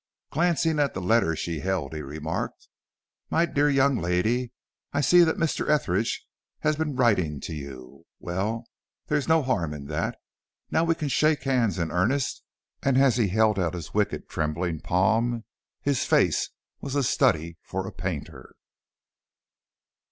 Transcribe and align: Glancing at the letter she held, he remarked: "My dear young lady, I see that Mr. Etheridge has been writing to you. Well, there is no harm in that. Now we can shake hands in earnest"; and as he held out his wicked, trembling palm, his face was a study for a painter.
Glancing 0.31 0.79
at 0.79 0.95
the 0.95 0.99
letter 0.99 1.35
she 1.35 1.59
held, 1.59 1.93
he 1.93 2.01
remarked: 2.01 2.67
"My 3.29 3.45
dear 3.45 3.69
young 3.69 3.97
lady, 3.99 4.51
I 4.93 4.99
see 5.01 5.19
that 5.23 5.37
Mr. 5.37 5.69
Etheridge 5.69 6.25
has 6.61 6.75
been 6.75 6.95
writing 6.95 7.39
to 7.41 7.53
you. 7.53 8.07
Well, 8.19 8.65
there 9.05 9.17
is 9.19 9.27
no 9.27 9.43
harm 9.43 9.75
in 9.75 9.85
that. 9.89 10.17
Now 10.71 10.83
we 10.85 10.95
can 10.95 11.09
shake 11.09 11.43
hands 11.43 11.77
in 11.77 11.91
earnest"; 11.91 12.41
and 12.81 12.97
as 12.97 13.17
he 13.17 13.27
held 13.27 13.59
out 13.59 13.75
his 13.75 13.93
wicked, 13.93 14.27
trembling 14.27 14.79
palm, 14.79 15.43
his 15.83 16.03
face 16.03 16.49
was 16.79 16.95
a 16.95 17.03
study 17.03 17.59
for 17.61 17.85
a 17.85 17.91
painter. 17.93 18.55